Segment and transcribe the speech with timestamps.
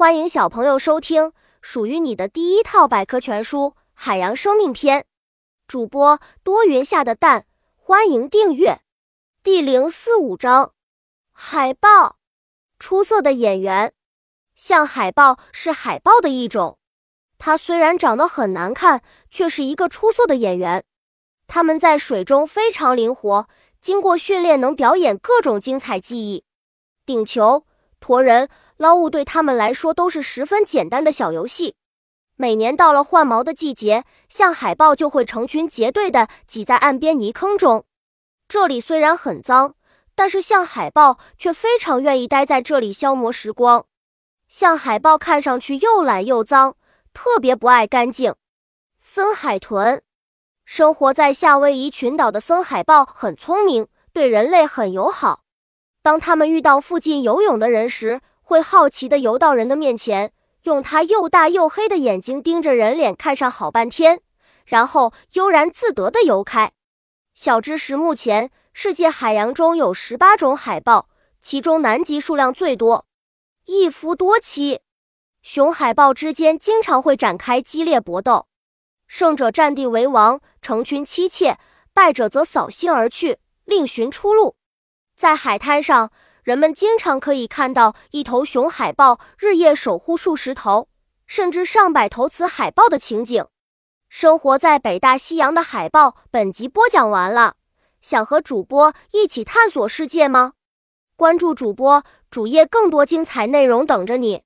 [0.00, 3.58] 欢迎小朋友收听属于你的第一套百科全书
[3.92, 5.00] 《海洋生命篇》。
[5.68, 7.44] 主播多云下的蛋，
[7.76, 8.80] 欢迎订阅。
[9.42, 10.72] 第零四五章：
[11.32, 12.16] 海豹，
[12.78, 13.92] 出色的演员。
[14.54, 16.78] 像海豹是海豹的一种，
[17.36, 20.82] 它虽然长得很难看，却是一个出色的演员。
[21.46, 23.46] 它们在水中非常灵活，
[23.82, 26.44] 经过训练能表演各种精彩技艺。
[27.04, 27.66] 顶球、
[28.00, 28.48] 驮人、
[28.80, 31.74] 捞物对他们来说都是十分简单的小游戏。
[32.36, 37.84] 每年到了换毛的季节，象海豹就会成群结队地挤在岸边泥坑中。
[38.48, 39.74] 这里虽然很脏，
[40.14, 43.84] 但是象海豹却非常愿意待在这里消磨时光。
[44.48, 46.76] 象海豹看上去又懒又脏，
[47.12, 48.34] 特别不爱干净。
[48.98, 50.00] 森海豚，
[50.64, 55.42] 生活在夏威夷群岛的森海豹很聪明，对人类很友好。
[56.02, 60.32] 当他们遇到附近游泳的人时，会好奇地游到人的面前，
[60.64, 64.22] 用它又大又黑的眼睛盯着人脸看上好半天，
[64.66, 66.72] 然后悠然自得地游开。
[67.32, 71.08] 小知识：目前世界海洋中有十八种海豹，
[71.40, 73.06] 其中南极数量最多，
[73.66, 74.80] 一夫多妻。
[75.42, 78.48] 雄海豹之间经常会展开激烈搏斗，
[79.06, 81.54] 胜者占地为王，成群妻妾；
[81.94, 84.56] 败者则扫兴而去，另寻出路。
[85.14, 86.10] 在海滩上，
[86.42, 90.88] 人们经常可以看到一头雄海豹日夜守护数十头，
[91.26, 93.44] 甚至上百头雌海豹的情景。
[94.08, 97.54] 生活在北大西洋的海豹，本集播讲完了。
[98.02, 100.54] 想和主播一起探索世界吗？
[101.16, 104.42] 关注主播主页，更多精彩内容等着你。